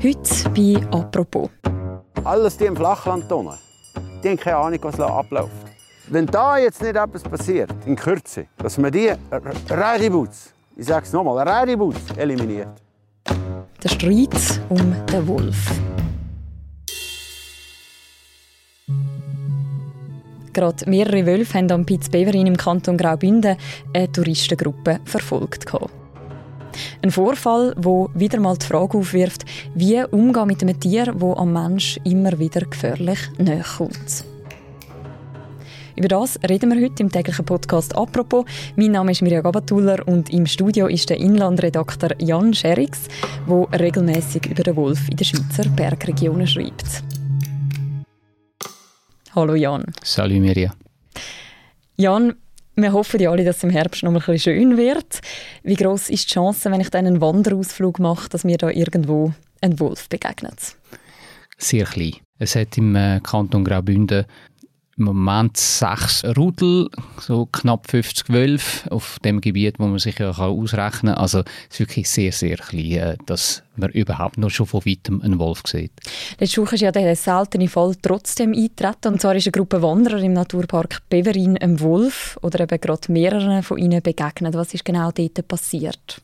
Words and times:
Heute 0.00 0.50
bei 0.50 0.96
«Apropos». 0.96 1.50
Alles 2.22 2.56
die 2.56 2.66
im 2.66 2.76
Flachland 2.76 3.32
unten, 3.32 3.58
die 4.22 4.28
haben 4.28 4.36
keine 4.36 4.56
Ahnung, 4.56 4.78
was 4.82 5.00
abläuft. 5.00 5.50
Wenn 6.06 6.24
da 6.24 6.56
jetzt 6.56 6.80
nicht 6.80 6.94
etwas 6.94 7.24
passiert, 7.24 7.70
in 7.84 7.96
Kürze, 7.96 8.46
dass 8.58 8.78
man 8.78 8.92
die 8.92 9.10
Radibutz, 9.68 10.54
ich 10.76 10.86
sage 10.86 11.04
es 11.04 11.12
nochmal, 11.12 11.48
Radibutz 11.48 11.96
eliminiert. 12.16 12.80
Der 13.82 13.88
Streit 13.88 14.60
um 14.68 14.94
den 15.06 15.26
Wolf. 15.26 15.66
Gerade 20.52 20.88
mehrere 20.88 21.26
Wölfe 21.26 21.58
haben 21.58 21.72
am 21.72 21.84
Piz 21.84 22.08
Beverin 22.08 22.46
im 22.46 22.56
Kanton 22.56 22.96
Graubünden 22.96 23.56
eine 23.92 24.12
Touristengruppe 24.12 25.00
verfolgt. 25.04 25.66
Ein 27.00 27.12
Vorfall, 27.12 27.74
wo 27.76 28.10
wieder 28.14 28.40
mal 28.40 28.56
die 28.56 28.66
Frage 28.66 28.98
aufwirft, 28.98 29.44
wie 29.74 30.02
umgehen 30.10 30.48
mit 30.48 30.62
einem 30.62 30.80
Tier, 30.80 31.14
wo 31.16 31.34
am 31.34 31.52
Mensch 31.52 32.00
immer 32.02 32.36
wieder 32.40 32.62
gefährlich 32.62 33.18
näher 33.38 33.64
kommt. 33.76 34.24
Über 35.94 36.08
das 36.08 36.40
reden 36.48 36.72
wir 36.72 36.84
heute 36.84 37.02
im 37.04 37.10
täglichen 37.10 37.44
Podcast 37.44 37.94
«Apropos». 37.96 38.44
Mein 38.74 38.92
Name 38.92 39.12
ist 39.12 39.22
Mirja 39.22 39.42
Gabatuller 39.42 40.06
und 40.08 40.30
im 40.30 40.46
Studio 40.46 40.88
ist 40.88 41.08
der 41.10 41.18
Inlandredakteur 41.18 42.10
Jan 42.18 42.52
Scherix, 42.52 43.06
der 43.48 43.80
regelmäßig 43.80 44.46
über 44.46 44.64
den 44.64 44.74
Wolf 44.74 45.08
in 45.08 45.16
den 45.16 45.24
Schweizer 45.24 45.68
Bergregionen 45.70 46.46
schreibt. 46.48 47.02
Hallo 49.36 49.54
Jan. 49.54 49.84
Salut 50.02 50.40
Mirja. 50.40 50.72
Jan, 51.96 52.34
wir 52.82 52.92
hoffen 52.92 53.20
ja 53.20 53.30
alle, 53.30 53.44
dass 53.44 53.58
es 53.58 53.64
im 53.64 53.70
Herbst 53.70 54.02
noch 54.02 54.12
ein 54.12 54.18
bisschen 54.18 54.38
schön 54.38 54.76
wird. 54.76 55.20
Wie 55.62 55.74
groß 55.74 56.10
ist 56.10 56.28
die 56.28 56.34
Chance, 56.34 56.70
wenn 56.70 56.80
ich 56.80 56.90
dann 56.90 57.06
einen 57.06 57.20
Wanderausflug 57.20 57.98
mache, 57.98 58.28
dass 58.28 58.44
mir 58.44 58.58
da 58.58 58.70
irgendwo 58.70 59.32
ein 59.60 59.78
Wolf 59.80 60.08
begegnet? 60.08 60.76
Sehr 61.56 61.84
klein. 61.84 62.14
Es 62.38 62.54
hat 62.54 62.78
im 62.78 62.94
äh, 62.94 63.20
Kanton 63.22 63.64
Graubünden 63.64 64.24
im 64.98 65.04
Moment 65.04 65.56
sechs 65.56 66.24
Rudel, 66.36 66.90
so 67.20 67.46
knapp 67.46 67.90
50 67.90 68.30
Wölfe 68.30 68.90
auf 68.90 69.18
dem 69.24 69.40
Gebiet, 69.40 69.78
wo 69.78 69.86
man 69.86 69.98
sich 69.98 70.18
ja 70.18 70.30
ausrechnen 70.30 71.14
kann. 71.14 71.22
Also 71.22 71.40
es 71.40 71.74
ist 71.74 71.80
wirklich 71.80 72.10
sehr, 72.10 72.32
sehr 72.32 72.56
klein, 72.56 72.92
äh, 72.92 73.16
dass 73.26 73.62
man 73.76 73.90
überhaupt 73.90 74.38
nur 74.38 74.50
schon 74.50 74.66
von 74.66 74.84
weitem 74.84 75.22
einen 75.22 75.38
Wolf 75.38 75.62
sieht. 75.66 75.92
Letzte 76.38 76.62
Woche 76.62 76.74
ist 76.74 76.80
ja 76.80 76.92
der 76.92 77.14
seltene 77.14 77.68
Fall 77.68 77.94
trotzdem 78.02 78.52
eingetreten. 78.52 79.12
Und 79.12 79.20
zwar 79.20 79.34
ist 79.36 79.46
eine 79.46 79.52
Gruppe 79.52 79.80
Wanderer 79.82 80.18
im 80.18 80.32
Naturpark 80.32 81.02
Beverin 81.08 81.56
einem 81.58 81.80
Wolf 81.80 82.38
oder 82.42 82.60
eben 82.60 82.80
gerade 82.80 83.12
mehreren 83.12 83.62
von 83.62 83.78
ihnen 83.78 84.02
begegnet. 84.02 84.54
Was 84.54 84.74
ist 84.74 84.84
genau 84.84 85.12
dort 85.12 85.46
passiert? 85.46 86.20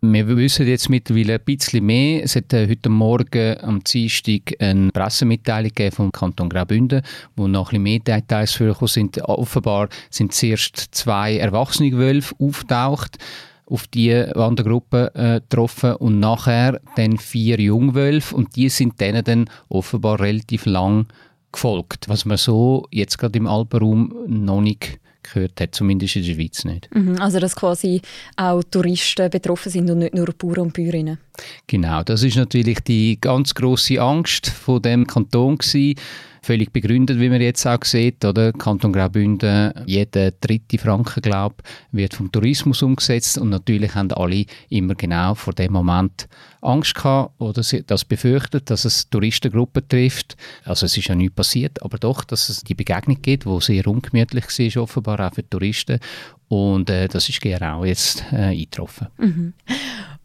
Wir 0.00 0.28
wissen 0.28 0.68
jetzt 0.68 0.88
mittlerweile 0.88 1.34
ein 1.34 1.44
bisschen 1.44 1.84
mehr. 1.84 2.22
Es 2.22 2.36
hat 2.36 2.52
äh, 2.52 2.68
heute 2.68 2.88
Morgen 2.88 3.56
am 3.62 3.82
Dienstag 3.82 4.54
eine 4.60 4.92
Pressemitteilung 4.92 5.72
vom 5.90 6.12
Kanton 6.12 6.48
Graubünden, 6.48 7.02
wo 7.34 7.48
noch 7.48 7.72
ein 7.72 7.82
bisschen 7.82 8.06
mehr 8.06 8.20
Details 8.20 8.52
vorgekommen 8.52 8.86
sind. 8.86 9.20
Offenbar 9.24 9.88
sind 10.08 10.32
zuerst 10.32 10.76
zwei 10.92 11.38
erwachsene 11.38 11.98
Wölfe 11.98 12.32
auftaucht 12.38 13.18
auf 13.66 13.88
die 13.88 14.12
Wandergruppe 14.12 15.10
äh, 15.16 15.40
getroffen 15.40 15.96
und 15.96 16.20
nachher 16.20 16.80
dann 16.94 17.18
vier 17.18 17.58
Jungwölfe 17.60 18.36
und 18.36 18.54
die 18.54 18.68
sind 18.68 19.00
denen 19.00 19.24
dann 19.24 19.50
offenbar 19.68 20.20
relativ 20.20 20.64
lang 20.66 21.06
gefolgt, 21.50 22.08
was 22.08 22.24
man 22.24 22.36
so 22.36 22.86
jetzt 22.92 23.18
gerade 23.18 23.36
im 23.36 23.48
Alpenraum 23.48 24.14
noch 24.28 24.60
nicht 24.60 25.00
gehört 25.22 25.60
hat, 25.60 25.74
zumindest 25.74 26.16
in 26.16 26.24
der 26.24 26.34
Schweiz 26.34 26.64
nicht. 26.64 26.88
Mhm, 26.94 27.20
also 27.20 27.38
dass 27.38 27.54
quasi 27.56 28.00
auch 28.36 28.62
Touristen 28.70 29.30
betroffen 29.30 29.70
sind 29.70 29.90
und 29.90 29.98
nicht 29.98 30.14
nur 30.14 30.26
Bauern 30.26 30.58
und 30.58 30.72
Bäuerinnen. 30.72 31.18
Genau, 31.66 32.02
das 32.02 32.22
ist 32.22 32.36
natürlich 32.36 32.80
die 32.80 33.20
ganz 33.20 33.54
große 33.54 34.00
Angst 34.00 34.48
von 34.48 34.82
dem 34.82 35.06
Kanton 35.06 35.58
gewesen 35.58 35.94
völlig 36.42 36.72
begründet, 36.72 37.20
wie 37.20 37.28
man 37.28 37.40
jetzt 37.40 37.66
auch 37.66 37.84
sieht. 37.84 38.24
Oder? 38.24 38.52
Kanton 38.52 38.92
Graubünden, 38.92 39.72
jeder 39.86 40.30
dritte 40.32 40.78
Franken, 40.78 41.22
glaube 41.22 41.56
wird 41.92 42.14
vom 42.14 42.30
Tourismus 42.30 42.82
umgesetzt 42.82 43.38
und 43.38 43.50
natürlich 43.50 43.94
haben 43.94 44.12
alle 44.12 44.44
immer 44.68 44.94
genau 44.94 45.34
vor 45.34 45.52
dem 45.52 45.72
Moment 45.72 46.28
Angst 46.60 46.94
gehabt 46.94 47.32
oder 47.38 47.62
das 47.86 48.04
befürchtet, 48.04 48.70
dass 48.70 48.84
es 48.84 49.08
Touristengruppen 49.10 49.88
trifft. 49.88 50.36
Also 50.64 50.86
es 50.86 50.96
ist 50.96 51.08
ja 51.08 51.14
nichts 51.14 51.36
passiert, 51.36 51.82
aber 51.82 51.98
doch, 51.98 52.24
dass 52.24 52.48
es 52.48 52.62
die 52.62 52.74
Begegnung 52.74 53.20
gibt, 53.22 53.46
wo 53.46 53.60
sehr 53.60 53.86
ungemütlich 53.86 54.44
war, 54.44 54.82
offenbar 54.82 55.20
auch 55.20 55.34
für 55.34 55.48
Touristen. 55.48 56.00
Und 56.48 56.88
äh, 56.88 57.08
das 57.08 57.28
ist 57.28 57.40
genau 57.40 57.84
jetzt 57.84 58.24
äh, 58.32 58.36
eingetroffen. 58.36 59.08
Mhm. 59.18 59.52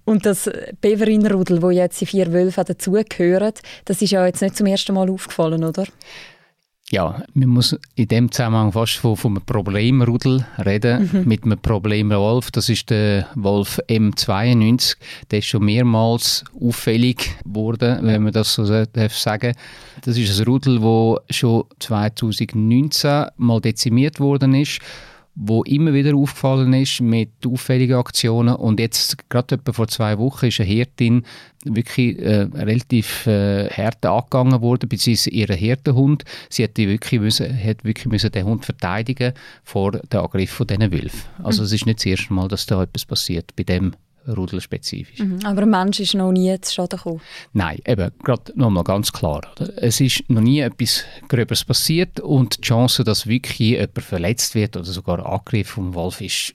Und 0.06 0.26
das 0.26 0.50
Beverinrudel, 0.82 1.62
wo 1.62 1.70
jetzt 1.70 2.02
die 2.02 2.06
vier 2.06 2.32
Wölfe 2.34 2.64
dazugehören, 2.64 3.54
das 3.86 4.02
ist 4.02 4.12
ja 4.12 4.26
jetzt 4.26 4.42
nicht 4.42 4.58
zum 4.58 4.68
ersten 4.68 4.94
Mal 4.94 5.10
aufgefallen, 5.10 5.64
oder? 5.64 5.86
Ja, 6.94 7.24
man 7.34 7.50
muss 7.50 7.76
in 7.96 8.08
dem 8.08 8.32
Zusammenhang 8.32 8.72
fast 8.72 8.98
von, 8.98 9.16
von 9.16 9.32
einem 9.32 9.46
Problemrudel 9.46 10.46
reden, 10.64 11.10
mhm. 11.12 11.24
mit 11.28 11.44
einem 11.44 11.58
Problemwolf. 11.58 12.52
Das 12.52 12.70
ist 12.70 12.90
der 12.90 13.28
Wolf 13.34 13.80
M92. 13.88 14.98
Der 15.32 15.40
ist 15.40 15.48
schon 15.48 15.66
mehrmals 15.66 16.44
auffällig 16.62 17.32
geworden, 17.44 18.00
wenn 18.04 18.24
man 18.24 18.34
das 18.34 18.54
so 18.54 18.86
darf 18.86 19.18
sagen 19.18 19.56
Das 20.04 20.18
ist 20.18 20.40
ein 20.40 20.46
Rudel, 20.46 20.80
das 20.80 21.36
schon 21.36 21.64
2019 21.80 23.26
mal 23.38 23.62
dezimiert 23.62 24.20
worden 24.20 24.54
ist 24.54 24.80
wo 25.36 25.64
immer 25.64 25.94
wieder 25.94 26.16
aufgefallen 26.16 26.74
ist 26.74 27.02
mit 27.02 27.32
auffälligen 27.46 27.96
Aktionen 27.96 28.56
und 28.56 28.80
jetzt 28.80 29.30
gerade 29.30 29.56
etwa 29.56 29.74
vor 29.74 29.88
zwei 29.88 30.18
Wochen 30.20 30.46
ist 30.46 30.60
eine 30.60 30.70
Hirtin 30.70 31.26
wirklich 31.66 32.20
äh, 32.20 32.42
relativ 32.54 33.26
äh, 33.26 33.70
hart 33.70 34.06
angegangen 34.06 34.62
worden, 34.62 34.90
beziehungsweise 34.90 35.30
ihre 35.32 35.56
Hirtenhund. 35.56 36.24
Sie 36.50 36.64
hat, 36.64 36.78
wirklich 36.78 37.20
müssen, 37.20 37.48
hat 37.48 37.84
wirklich 37.84 38.06
müssen 38.06 38.32
den 38.32 38.46
Hund 38.46 38.66
verteidigen 38.66 39.34
vor 39.64 39.92
dem 39.94 40.20
Angriff 40.20 40.52
von 40.52 40.68
diesen 40.68 40.92
Wölfen. 40.92 41.22
Also 41.42 41.62
mhm. 41.62 41.66
es 41.66 41.74
ist 41.74 41.86
nicht 41.86 42.00
das 42.00 42.06
erste 42.06 42.34
Mal, 42.34 42.48
dass 42.48 42.66
da 42.66 42.84
etwas 42.84 43.06
passiert 43.06 43.56
bei 43.56 43.64
dem 43.64 43.94
rudelspezifisch. 44.28 45.20
Mhm, 45.20 45.40
aber 45.46 45.64
ein 45.64 45.70
Mensch 45.70 46.00
ist 46.00 46.14
noch 46.14 46.32
nie 46.32 46.60
zu 46.62 46.74
Schaden 46.74 46.98
gekommen? 46.98 47.22
Nein, 47.54 47.80
eben, 47.86 48.12
gerade 48.24 48.52
nochmal 48.56 48.84
ganz 48.84 49.12
klar. 49.12 49.42
Oder? 49.56 49.72
Es 49.78 50.00
ist 50.00 50.30
noch 50.30 50.42
nie 50.42 50.60
etwas 50.60 51.04
Gröberes 51.28 51.64
passiert 51.64 52.20
und 52.20 52.58
die 52.58 52.62
Chance, 52.62 53.04
dass 53.04 53.28
wirklich 53.28 53.60
jemand 53.60 54.02
verletzt 54.02 54.56
wird 54.56 54.76
oder 54.78 54.86
sogar 54.86 55.26
angegriffen 55.26 55.74
vom 55.74 55.94
Wolf 55.94 56.22
ist, 56.22 56.54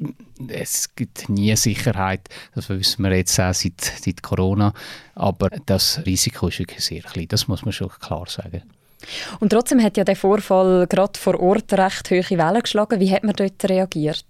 es 0.49 0.95
gibt 0.95 1.29
nie 1.29 1.55
Sicherheit. 1.57 2.29
Das 2.55 2.69
wissen 2.69 3.03
wir 3.03 3.17
jetzt 3.17 3.39
auch 3.41 3.53
seit, 3.53 3.81
seit 3.81 4.23
Corona. 4.23 4.73
Aber 5.15 5.51
das 5.67 6.01
Risiko 6.07 6.49
ist 6.49 6.61
wirklich 6.61 6.85
sehr 6.85 7.03
klein, 7.03 7.29
das 7.29 7.49
muss 7.49 7.65
man 7.65 7.73
schon 7.73 7.89
klar 7.89 8.27
sagen. 8.29 8.63
Und 9.41 9.51
trotzdem 9.51 9.83
hat 9.83 9.97
ja 9.97 10.05
der 10.05 10.17
Vorfall 10.17 10.87
gerade 10.89 11.19
vor 11.19 11.41
Ort 11.41 11.73
recht 11.73 12.11
hohe 12.11 12.39
Wellen 12.39 12.63
geschlagen. 12.63 13.01
Wie 13.01 13.13
hat 13.13 13.25
man 13.25 13.35
dort 13.35 13.65
reagiert? 13.69 14.27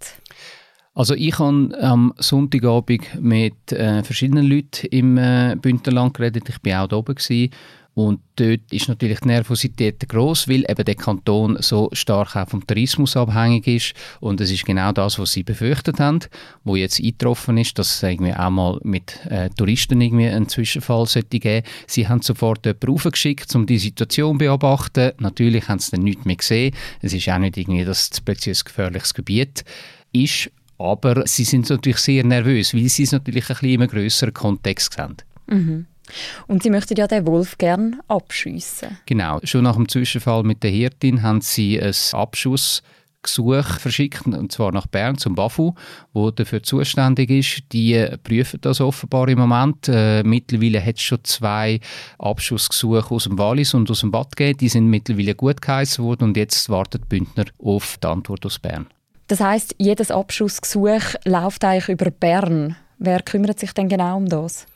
Also 0.99 1.15
ich 1.15 1.39
habe 1.39 1.79
am 1.81 2.13
Sonntagabend 2.19 3.21
mit 3.21 3.71
äh, 3.71 4.03
verschiedenen 4.03 4.45
Leuten 4.47 4.89
im 4.91 5.17
äh, 5.17 5.55
Bündnerland 5.55 6.15
geredet. 6.15 6.49
Ich 6.49 6.57
war 6.65 6.83
auch 6.83 6.89
da 6.89 6.97
oben 6.97 7.15
gewesen. 7.15 7.51
Und 7.95 8.19
dort 8.35 8.73
ist 8.73 8.89
natürlich 8.89 9.21
die 9.21 9.29
Nervosität 9.29 10.09
groß, 10.09 10.49
weil 10.49 10.65
eben 10.69 10.85
der 10.85 10.97
Kanton 10.97 11.57
so 11.61 11.89
stark 11.93 12.35
auch 12.35 12.49
vom 12.49 12.67
Tourismus 12.67 13.17
abhängig 13.17 13.69
ist. 13.69 13.95
Und 14.19 14.41
es 14.41 14.51
ist 14.51 14.67
genau 14.67 14.91
das, 14.91 15.21
was 15.21 15.31
sie 15.31 15.45
befürchtet 15.45 16.01
haben, 16.01 16.19
wo 16.65 16.75
jetzt 16.75 16.99
eingetroffen 16.99 17.59
ist, 17.59 17.79
dass 17.79 17.95
es 17.95 18.03
irgendwie 18.03 18.35
auch 18.35 18.51
mal 18.51 18.81
mit 18.83 19.25
äh, 19.27 19.51
Touristen 19.51 20.01
irgendwie 20.01 20.27
einen 20.27 20.49
Zwischenfall 20.49 21.07
sollte 21.07 21.39
geben. 21.39 21.65
Sie 21.87 22.09
haben 22.09 22.23
sofort 22.23 22.67
jemanden 22.67 22.89
raufgeschickt, 22.89 23.55
um 23.55 23.67
die 23.67 23.79
Situation 23.79 24.35
zu 24.35 24.39
beobachten. 24.39 25.13
Natürlich 25.21 25.69
haben 25.69 25.79
sie 25.79 25.93
dann 25.93 26.03
nichts 26.03 26.25
mehr 26.25 26.37
gesehen. 26.37 26.75
Es 27.03 27.13
ist 27.13 27.29
auch 27.29 27.39
nicht 27.39 27.57
irgendwie, 27.57 27.85
dass 27.85 28.11
es 28.11 28.21
plötzlich 28.21 28.59
ein 28.59 28.65
gefährliches 28.65 29.15
Gebiet 29.15 29.65
ist. 30.13 30.51
Aber 30.79 31.27
sie 31.27 31.45
sind 31.45 31.69
natürlich 31.69 31.99
sehr 31.99 32.25
nervös, 32.25 32.73
weil 32.73 32.89
sie 32.89 33.03
es 33.03 33.13
natürlich 33.13 33.51
ein 33.51 33.57
bisschen 33.57 33.83
im 33.83 33.89
grösseren 33.89 34.35
Kontext 34.35 34.95
sehen. 34.95 35.17
Mhm. 35.49 35.87
Und 36.47 36.63
Sie 36.63 36.71
möchten 36.71 36.97
ja 36.97 37.07
den 37.07 37.27
Wolf 37.27 37.59
gern 37.59 38.01
abschiessen. 38.09 38.99
Genau. 39.07 39.41
Schon 39.45 39.65
nach 39.65 39.77
dem 39.77 39.89
Zwischenfall 39.89 40.43
mit 40.43 40.63
der 40.63 40.71
Hirtin 40.71 41.23
haben 41.23 41.41
Sie 41.41 41.81
ein 41.81 41.95
Abschussgesuch 42.13 43.79
verschickt, 43.79 44.27
und 44.27 44.53
zwar 44.53 44.73
nach 44.73 44.87
Bern 44.87 45.19
zum 45.19 45.35
BAFU, 45.35 45.75
wo 46.13 46.31
dafür 46.31 46.63
zuständig 46.63 47.31
ist. 47.31 47.63
Die 47.73 48.07
prüfen 48.23 48.61
das 48.63 48.81
offenbar 48.81 49.29
im 49.29 49.39
Moment. 49.39 49.89
Äh, 49.89 50.23
mittlerweile 50.23 50.85
hat 50.85 50.97
es 50.97 51.03
schon 51.03 51.23
zwei 51.25 51.81
Abschussgesuche 52.19 53.15
aus 53.15 53.25
dem 53.25 53.39
Wallis 53.39 53.75
und 53.75 53.91
aus 53.91 54.01
dem 54.01 54.11
Bad 54.11 54.37
gegeben. 54.37 54.59
Die 54.59 54.69
sind 54.69 54.87
mittlerweile 54.87 55.35
gut 55.35 55.61
geheißen 55.61 56.03
worden 56.05 56.25
und 56.25 56.37
jetzt 56.37 56.71
wartet 56.71 57.09
Bündner 57.09 57.45
auf 57.59 57.99
die 58.03 58.07
Antwort 58.07 58.47
aus 58.47 58.59
Bern. 58.59 58.87
Das 59.29 59.41
heißt, 59.41 59.77
jedes 59.79 60.11
Abschussgesuch 60.11 61.15
läuft 61.25 61.65
eigentlich 61.65 61.89
über 61.89 62.11
Bern. 62.11 62.77
Wer 62.99 63.23
kümmert 63.23 63.61
sich 63.61 63.73
denn 63.73 63.89
genau 63.89 64.17
um 64.17 64.27
das? 64.27 64.67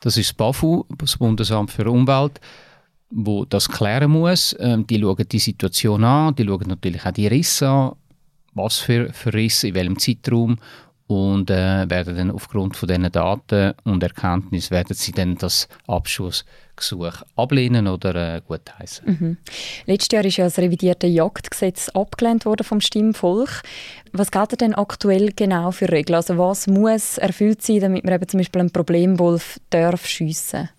Das 0.00 0.16
ist 0.16 0.30
das 0.30 0.36
BAFU, 0.36 0.84
das 0.98 1.16
Bundesamt 1.16 1.70
für 1.70 1.90
Umwelt, 1.90 2.40
wo 3.10 3.44
das 3.44 3.68
klären 3.68 4.12
muss. 4.12 4.54
Ähm, 4.60 4.86
die 4.86 5.00
schauen 5.00 5.26
die 5.26 5.38
Situation 5.38 6.04
an, 6.04 6.34
die 6.34 6.44
schauen 6.44 6.68
natürlich 6.68 7.04
auch 7.04 7.10
die 7.10 7.26
Risse 7.26 7.68
an, 7.68 7.92
was 8.54 8.78
für, 8.78 9.12
für 9.12 9.32
Risse, 9.32 9.68
in 9.68 9.74
welchem 9.74 9.98
Zeitraum 9.98 10.58
und 11.12 11.50
äh, 11.50 11.88
werden 11.90 12.16
dann 12.16 12.30
aufgrund 12.30 12.76
von 12.76 12.88
diesen 12.88 13.12
Daten 13.12 13.74
und 13.84 14.02
Erkenntnissen 14.02 14.70
werden 14.70 14.94
sie 14.94 15.12
dann 15.12 15.36
das 15.36 15.68
Abschussgesuch 15.86 17.22
ablehnen 17.36 17.86
oder 17.86 18.36
äh, 18.36 18.40
gutheißen. 18.46 19.06
Mhm. 19.06 19.36
Letztes 19.86 20.12
Jahr 20.12 20.24
ist 20.24 20.36
ja 20.38 20.44
das 20.44 20.58
revidierte 20.58 21.06
Jagdgesetz 21.06 21.90
abgelehnt 21.90 22.46
worden 22.46 22.64
vom 22.64 22.80
Stimmvolk. 22.80 23.62
Was 24.12 24.30
gilt 24.30 24.60
denn 24.60 24.74
aktuell 24.74 25.32
genau 25.36 25.70
für 25.70 25.90
Regeln? 25.90 26.16
Also 26.16 26.38
was 26.38 26.66
muss 26.66 27.18
erfüllt 27.18 27.60
sein, 27.62 27.80
damit 27.80 28.04
man 28.04 28.14
eben 28.14 28.28
zum 28.28 28.38
Beispiel 28.38 28.60
einen 28.60 28.70
Problemwolf 28.70 29.60
darf 29.70 30.06
schiessen? 30.06 30.70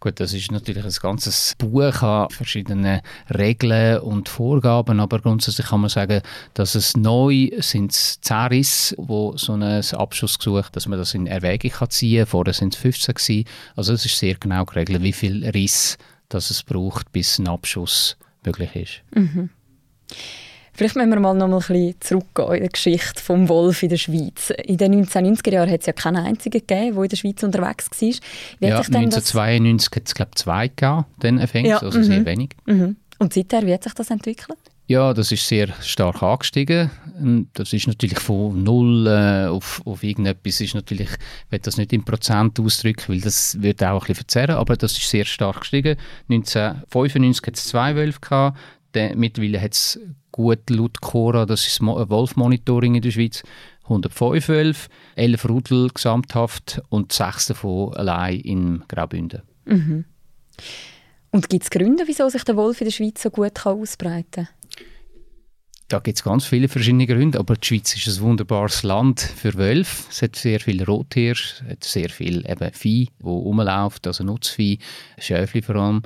Gut, 0.00 0.20
das 0.20 0.34
ist 0.34 0.52
natürlich 0.52 0.84
ein 0.84 0.92
ganzes 1.00 1.54
Buch 1.56 2.02
an 2.02 2.28
verschiedenen 2.28 3.00
Regeln 3.34 4.00
und 4.00 4.28
Vorgaben, 4.28 5.00
aber 5.00 5.18
grundsätzlich 5.20 5.68
kann 5.68 5.80
man 5.80 5.88
sagen, 5.88 6.20
dass 6.52 6.74
es 6.74 6.94
neu 6.94 7.50
sind 7.60 7.92
zehn 7.92 8.46
Risse, 8.48 8.94
wo 8.98 9.34
so 9.36 9.54
ein 9.54 9.62
Abschussgesuch, 9.62 10.68
dass 10.70 10.86
man 10.88 10.98
das 10.98 11.14
in 11.14 11.26
Erwägung 11.26 11.70
kann 11.70 11.88
ziehen 11.88 12.24
kann. 12.24 12.26
Vorher 12.26 12.52
sind 12.52 12.74
es 12.74 12.80
15 12.80 13.14
gewesen. 13.14 13.44
Also 13.76 13.94
es 13.94 14.04
ist 14.04 14.18
sehr 14.18 14.34
genau 14.34 14.66
geregelt, 14.66 15.02
wie 15.02 15.12
viel 15.12 15.48
Riss 15.48 15.96
das 16.28 16.50
es 16.50 16.62
braucht, 16.62 17.12
bis 17.12 17.38
ein 17.38 17.48
Abschuss 17.48 18.16
möglich 18.44 18.76
ist. 18.76 19.02
Mhm. 19.14 19.50
Vielleicht 20.74 20.96
müssen 20.96 21.10
wir 21.10 21.20
mal 21.20 21.34
noch 21.34 21.46
mal 21.46 21.56
ein 21.56 21.60
bisschen 21.60 21.94
zurückgehen 22.00 22.54
in 22.54 22.62
die 22.64 22.68
Geschichte 22.68 23.14
des 23.14 23.48
Wolf 23.48 23.82
in 23.82 23.88
der 23.90 23.96
Schweiz. 23.96 24.50
In 24.64 24.76
den 24.76 25.04
1990er 25.04 25.52
Jahren 25.52 25.70
hat 25.70 25.80
es 25.80 25.86
ja 25.86 25.92
keinen 25.92 26.24
einzigen 26.24 26.60
gegeben, 26.66 26.94
der 26.96 27.04
in 27.04 27.08
der 27.08 27.16
Schweiz 27.16 27.42
unterwegs 27.42 27.88
war. 27.90 28.08
Wie 28.58 28.66
ja, 28.66 28.78
1992 28.78 29.90
hat 29.94 30.02
es 30.06 30.14
glaube 30.14 30.30
ich 30.34 30.42
zwei 30.42 30.68
gegeben, 30.68 31.04
den 31.22 31.38
Effekt, 31.38 31.68
ja, 31.68 31.78
also 31.78 32.02
sehr 32.02 32.20
mhm. 32.20 32.26
wenig. 32.26 32.50
Mhm. 32.66 32.96
Und 33.18 33.32
seither, 33.32 33.64
wie 33.64 33.72
hat 33.72 33.84
sich 33.84 33.94
das 33.94 34.10
entwickelt? 34.10 34.58
Ja, 34.86 35.14
das 35.14 35.32
ist 35.32 35.46
sehr 35.46 35.68
stark 35.80 36.22
angestiegen. 36.22 36.90
Das 37.54 37.72
ist 37.72 37.86
natürlich 37.86 38.18
von 38.18 38.62
null 38.62 39.06
äh, 39.06 39.46
auf, 39.46 39.80
auf 39.86 40.02
irgendetwas, 40.02 40.60
ist 40.60 40.74
natürlich, 40.74 41.08
ich 41.08 41.52
will 41.52 41.58
das 41.60 41.78
nicht 41.78 41.94
in 41.94 42.04
Prozent 42.04 42.60
ausdrücken, 42.60 43.14
weil 43.14 43.20
das 43.20 43.62
wird 43.62 43.82
auch 43.82 43.94
ein 43.94 43.98
bisschen 44.00 44.14
verzerren, 44.16 44.56
aber 44.56 44.76
das 44.76 44.92
ist 44.92 45.08
sehr 45.08 45.24
stark 45.24 45.60
gestiegen. 45.60 45.96
1995 46.28 47.46
hat 47.46 47.56
es 47.56 47.64
zwei 47.64 47.96
Wölfe 47.96 48.20
gehabt, 48.20 48.58
mittlerweile 49.14 49.60
hat 49.60 49.74
es 49.74 50.00
gut 50.32 50.68
laut 50.70 51.00
Cora, 51.00 51.46
das 51.46 51.66
ist 51.66 51.80
das 51.80 51.86
Wolf-Monitoring 51.86 52.96
in 52.96 53.02
der 53.02 53.10
Schweiz, 53.10 53.42
105 53.84 54.48
Wölfe, 54.48 54.88
11 55.16 55.48
Rudel 55.48 55.90
gesamthaft 55.92 56.82
und 56.88 57.12
6 57.12 57.46
davon 57.48 57.94
allein 57.94 58.40
in 58.40 58.84
Graubünden. 58.88 59.42
Mhm. 59.66 60.04
Und 61.30 61.48
gibt 61.48 61.64
es 61.64 61.70
Gründe, 61.70 62.04
wieso 62.06 62.28
sich 62.28 62.44
der 62.44 62.56
Wolf 62.56 62.80
in 62.80 62.86
der 62.86 62.92
Schweiz 62.92 63.22
so 63.22 63.30
gut 63.30 63.54
kann 63.54 63.80
ausbreiten 63.80 64.46
kann? 64.46 64.48
Da 65.88 65.98
gibt 65.98 66.16
es 66.18 66.24
ganz 66.24 66.46
viele 66.46 66.68
verschiedene 66.68 67.06
Gründe, 67.06 67.38
aber 67.38 67.56
die 67.56 67.66
Schweiz 67.66 67.94
ist 67.94 68.06
ein 68.08 68.22
wunderbares 68.22 68.82
Land 68.84 69.20
für 69.20 69.54
Wölfe. 69.54 70.04
Es 70.10 70.22
hat 70.22 70.34
sehr 70.34 70.58
viel 70.58 70.82
Rothirsche, 70.82 71.62
es 71.64 71.70
hat 71.70 71.84
sehr 71.84 72.08
viel 72.08 72.48
eben 72.48 72.72
Vieh, 72.72 73.10
wo 73.18 73.38
rumläuft, 73.38 74.06
also 74.06 74.24
Nutzvieh, 74.24 74.78
Schäfli 75.18 75.60
vor 75.60 75.76
allem 75.76 76.02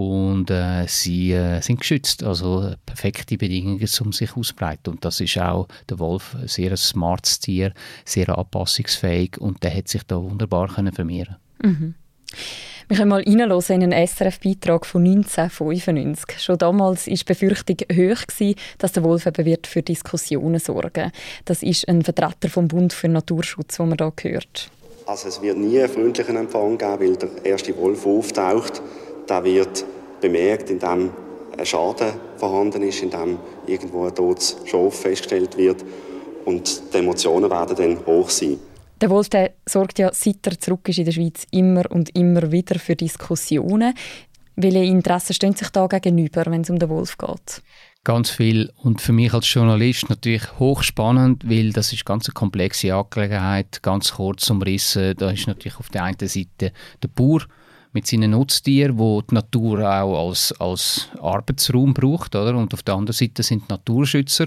und 0.00 0.50
äh, 0.50 0.86
sie 0.86 1.32
äh, 1.32 1.60
sind 1.60 1.80
geschützt, 1.80 2.22
also 2.22 2.72
perfekte 2.86 3.36
Bedingungen, 3.36 3.86
um 4.00 4.12
sich 4.14 4.34
auszubreiten. 4.34 4.94
Und 4.94 5.04
das 5.04 5.20
ist 5.20 5.36
auch 5.36 5.68
der 5.90 5.98
Wolf 5.98 6.34
ein 6.40 6.48
sehr 6.48 6.74
smartes 6.78 7.38
Tier, 7.38 7.74
sehr 8.06 8.30
anpassungsfähig 8.36 9.38
und 9.38 9.62
der 9.62 9.76
hat 9.76 9.88
sich 9.88 10.02
da 10.04 10.16
wunderbar 10.16 10.68
können 10.68 10.94
vermehren. 10.94 11.36
Mhm. 11.62 11.94
Wir 12.88 12.96
können 12.96 13.10
mal 13.10 13.22
reinhören 13.22 13.62
in 13.68 13.92
einen 13.92 14.06
SRF-Beitrag 14.06 14.86
von 14.86 15.02
1995. 15.04 16.40
Schon 16.40 16.56
damals 16.56 17.06
war 17.06 17.14
die 17.14 17.24
Befürchtung 17.24 17.76
hoch, 17.92 18.26
gewesen, 18.26 18.54
dass 18.78 18.92
der 18.92 19.04
Wolf 19.04 19.26
eben 19.26 19.44
wird 19.44 19.66
für 19.66 19.82
Diskussionen 19.82 20.60
sorgen 20.60 21.12
Das 21.44 21.62
ist 21.62 21.86
ein 21.88 22.02
Vertreter 22.02 22.48
vom 22.48 22.68
Bund 22.68 22.94
für 22.94 23.08
Naturschutz, 23.08 23.76
den 23.76 23.90
man 23.90 23.98
hier 23.98 24.32
hört. 24.32 24.70
Also 25.06 25.28
es 25.28 25.42
wird 25.42 25.58
nie 25.58 25.78
einen 25.78 25.88
freundlichen 25.88 26.36
Empfang 26.36 26.78
geben, 26.78 27.00
weil 27.00 27.16
der 27.16 27.44
erste 27.44 27.76
Wolf 27.76 28.06
auftaucht 28.06 28.80
der 29.30 29.44
wird 29.44 29.84
bemerkt, 30.20 30.70
indem 30.70 31.10
ein 31.56 31.66
Schaden 31.66 32.12
vorhanden 32.36 32.82
ist, 32.82 33.02
indem 33.02 33.38
irgendwo 33.66 34.06
ein 34.06 34.14
totes 34.14 34.56
Schaf 34.66 34.94
festgestellt 34.94 35.56
wird 35.56 35.84
und 36.44 36.82
die 36.92 36.98
Emotionen 36.98 37.50
werden 37.50 37.76
dann 37.76 38.06
hoch 38.06 38.30
sein. 38.30 38.58
Der 39.00 39.08
Wolf 39.08 39.30
der 39.30 39.52
sorgt 39.66 39.98
ja, 39.98 40.10
seit 40.12 40.46
er 40.46 40.58
zurück 40.58 40.88
ist 40.88 40.98
in 40.98 41.06
der 41.06 41.12
Schweiz, 41.12 41.46
immer 41.50 41.90
und 41.90 42.14
immer 42.16 42.52
wieder 42.52 42.78
für 42.78 42.96
Diskussionen. 42.96 43.94
Welche 44.56 44.84
Interessen 44.84 45.32
stehen 45.32 45.54
sich 45.54 45.70
da 45.70 45.86
gegenüber, 45.86 46.44
wenn 46.46 46.60
es 46.60 46.70
um 46.70 46.78
den 46.78 46.90
Wolf 46.90 47.16
geht? 47.16 47.62
Ganz 48.04 48.30
viel 48.30 48.70
und 48.82 49.00
für 49.00 49.12
mich 49.12 49.32
als 49.32 49.52
Journalist 49.52 50.10
natürlich 50.10 50.58
hochspannend, 50.58 51.48
weil 51.48 51.72
das 51.72 51.92
ist 51.92 52.04
ganz 52.04 52.26
eine 52.26 52.34
komplexe 52.34 52.94
Angelegenheit, 52.94 53.82
ganz 53.82 54.12
kurz 54.12 54.48
umrissen. 54.50 55.14
Da 55.16 55.30
ist 55.30 55.46
natürlich 55.46 55.78
auf 55.78 55.88
der 55.88 56.04
einen 56.04 56.18
Seite 56.18 56.72
der 57.02 57.08
Bauer, 57.14 57.42
mit 57.92 58.06
seinen 58.06 58.30
Nutztieren, 58.30 58.98
wo 58.98 59.20
die 59.20 59.34
Natur 59.34 59.80
auch 59.80 60.28
als, 60.28 60.52
als 60.60 61.08
Arbeitsraum 61.20 61.92
braucht, 61.92 62.36
oder? 62.36 62.56
Und 62.56 62.72
auf 62.72 62.82
der 62.82 62.94
anderen 62.94 63.16
Seite 63.16 63.42
sind 63.42 63.64
die 63.64 63.72
Naturschützer, 63.72 64.46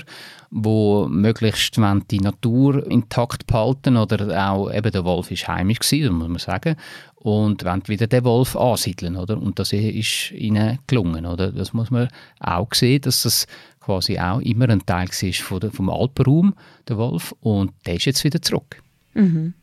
wo 0.49 1.07
möglichst 1.09 1.75
die 1.75 2.19
Natur 2.19 2.89
intakt 2.89 3.45
behalten 3.47 3.97
oder 3.97 4.49
auch 4.49 4.71
eben 4.71 4.91
der 4.91 5.03
Wolf 5.03 5.29
ist 5.31 5.47
heimisch 5.47 5.79
gewesen, 5.79 6.13
muss 6.13 6.29
man 6.29 6.39
sagen, 6.39 6.75
und 7.15 7.65
wollen 7.65 7.87
wieder 7.87 8.07
den 8.07 8.23
Wolf 8.23 8.55
ansiedeln, 8.55 9.17
oder? 9.17 9.37
Und 9.41 9.59
das 9.59 9.73
ist 9.73 10.31
ihnen 10.31 10.79
gelungen, 10.87 11.25
oder? 11.25 11.51
Das 11.51 11.73
muss 11.73 11.91
man 11.91 12.07
auch 12.39 12.73
sehen, 12.73 13.01
dass 13.01 13.23
das 13.23 13.47
quasi 13.81 14.19
auch 14.19 14.39
immer 14.39 14.69
ein 14.69 14.85
Teil 14.85 15.07
war 15.07 15.71
vom 15.71 15.89
Alpenraum, 15.89 16.53
der 16.87 16.97
Wolf, 16.97 17.35
und 17.41 17.71
der 17.85 17.95
ist 17.95 18.05
jetzt 18.05 18.23
wieder 18.23 18.41
zurück. 18.41 18.81
Mhm. 19.13 19.53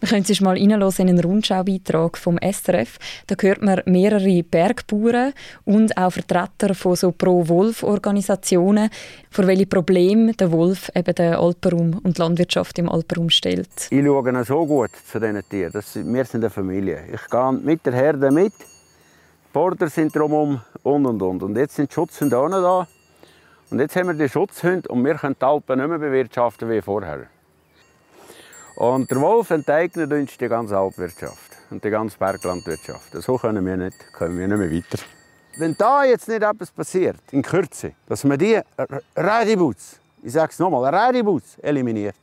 Wir 0.00 0.08
können 0.08 0.24
sich 0.24 0.40
mal 0.40 0.58
in 0.58 0.72
einen 0.72 1.20
Rundschau-Beitrag 1.20 2.18
vom 2.18 2.38
SRF. 2.38 2.98
Da 3.26 3.34
hört 3.40 3.62
man 3.62 3.82
mehrere 3.86 4.42
Bergbauern 4.42 5.32
und 5.64 5.96
auch 5.96 6.10
Vertreter 6.10 6.74
von 6.74 6.96
so 6.96 7.12
Pro-Wolf-Organisationen, 7.12 8.90
vor 9.30 9.46
welche 9.46 9.66
Probleme 9.66 10.32
der 10.32 10.50
Wolf 10.50 10.90
eben 10.94 11.14
den 11.14 11.34
Alpenraum 11.34 12.00
und 12.02 12.18
die 12.18 12.22
Landwirtschaft 12.22 12.78
im 12.78 12.88
Alpenraum 12.88 13.30
stellt. 13.30 13.68
Ich 13.90 14.04
schaue 14.04 14.44
so 14.44 14.66
gut 14.66 14.90
zu 15.10 15.20
diesen 15.20 15.42
Tieren. 15.48 15.72
Das, 15.72 15.94
wir 15.94 16.24
sind 16.24 16.42
eine 16.42 16.50
Familie. 16.50 17.04
Ich 17.12 17.30
gehe 17.30 17.52
mit 17.52 17.86
der 17.86 17.92
Herde 17.92 18.30
mit. 18.30 18.52
Die 18.52 19.52
Border 19.52 19.88
sind 19.88 20.14
drumherum 20.14 20.60
und 20.82 21.06
und 21.06 21.22
und. 21.22 21.42
Und 21.42 21.56
jetzt 21.56 21.76
sind 21.76 21.90
die 21.90 21.94
Schutzhunde 21.94 22.38
auch 22.38 22.48
noch 22.48 22.62
da. 22.62 22.88
Und 23.70 23.80
jetzt 23.80 23.96
haben 23.96 24.08
wir 24.08 24.14
die 24.14 24.28
Schutzhunde 24.28 24.88
und 24.88 25.04
wir 25.04 25.14
können 25.14 25.36
die 25.40 25.44
Alpen 25.44 25.78
nicht 25.78 25.88
mehr 25.88 25.98
bewirtschaften 25.98 26.68
wie 26.68 26.80
vorher. 26.82 27.26
Und 28.82 29.08
der 29.12 29.20
Wolf 29.20 29.48
enteignet 29.50 30.12
uns 30.12 30.36
die 30.36 30.48
ganze 30.48 30.76
Alpwirtschaft 30.76 31.52
und 31.70 31.84
die 31.84 31.88
ganze 31.88 32.18
Berglandwirtschaft. 32.18 33.12
So 33.12 33.38
können 33.38 33.64
wir 33.64 33.76
nicht, 33.76 33.96
können 34.12 34.36
wir 34.36 34.48
nicht 34.48 34.58
mehr 34.58 34.72
weiter. 34.72 34.98
Wenn 35.56 35.76
da 35.76 36.02
jetzt 36.02 36.26
nicht 36.26 36.42
etwas 36.42 36.72
passiert, 36.72 37.20
in 37.30 37.42
Kürze, 37.42 37.92
dass 38.08 38.24
man 38.24 38.40
die 38.40 38.60
Redibutz, 39.16 40.00
ich 40.24 40.32
sage 40.32 40.50
es 40.50 40.58
nochmal, 40.58 40.92
Redibutz 40.92 41.58
eliminiert, 41.62 42.16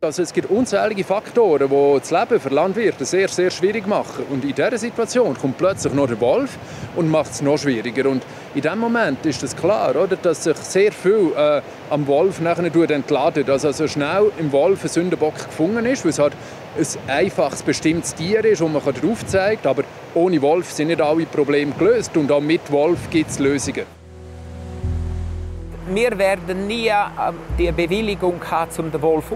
also 0.00 0.22
es 0.22 0.32
gibt 0.32 0.48
unzählige 0.48 1.02
Faktoren, 1.02 1.68
die 1.68 1.98
das 1.98 2.12
Leben 2.12 2.38
für 2.38 2.50
Landwirte 2.50 3.04
sehr, 3.04 3.26
sehr 3.26 3.50
schwierig 3.50 3.84
machen. 3.88 4.26
Und 4.30 4.44
in 4.44 4.54
dieser 4.54 4.78
Situation 4.78 5.36
kommt 5.36 5.58
plötzlich 5.58 5.92
noch 5.92 6.06
der 6.06 6.20
Wolf 6.20 6.56
und 6.94 7.10
macht 7.10 7.32
es 7.32 7.42
noch 7.42 7.58
schwieriger. 7.58 8.08
Und 8.08 8.22
in 8.54 8.60
dem 8.60 8.78
Moment 8.78 9.26
ist 9.26 9.42
es 9.42 9.56
klar, 9.56 9.96
oder, 9.96 10.14
dass 10.14 10.44
sich 10.44 10.56
sehr 10.58 10.92
viel 10.92 11.32
äh, 11.36 11.62
am 11.90 12.06
Wolf 12.06 12.40
nachher 12.40 12.72
entladet. 12.90 13.50
Also 13.50 13.72
so 13.72 13.88
schnell 13.88 14.30
im 14.38 14.52
Wolf 14.52 14.84
ein 14.84 14.88
Sündenbock 14.88 15.34
gefunden 15.34 15.84
ist, 15.84 16.04
weil 16.04 16.10
es 16.10 16.20
halt 16.20 16.34
ein 16.76 17.10
einfaches, 17.10 17.64
bestimmtes 17.64 18.14
Tier 18.14 18.44
ist, 18.44 18.60
das 18.60 18.68
man 18.70 18.80
darauf 18.80 19.26
zeigt. 19.26 19.66
Aber 19.66 19.82
ohne 20.14 20.40
Wolf 20.40 20.70
sind 20.70 20.88
nicht 20.88 21.00
alle 21.00 21.26
Probleme 21.26 21.72
gelöst. 21.76 22.16
Und 22.16 22.30
auch 22.30 22.40
mit 22.40 22.70
Wolf 22.70 23.10
gibt 23.10 23.30
es 23.30 23.40
Lösungen 23.40 23.97
wir 25.94 26.18
werden 26.18 26.66
nie 26.66 26.88
äh, 26.88 26.94
die 27.58 27.72
Bewilligung 27.72 28.40
haben, 28.50 28.70
um 28.78 28.90
den 28.90 29.02
Wolf 29.02 29.32